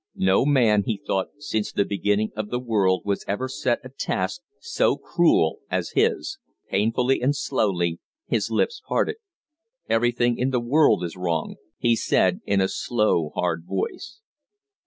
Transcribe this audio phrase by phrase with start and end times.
[0.15, 4.41] No man, he thought, since the beginning of the world was ever set a task
[4.59, 6.39] so cruel as his.
[6.71, 9.17] Painfully and slowly his lips parted.
[9.87, 14.21] "Everything in the world is wrong," he said, in a slow, hard voice.